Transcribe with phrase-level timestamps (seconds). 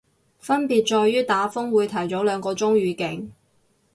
[0.39, 3.31] 分別在於打風會提早兩個鐘預警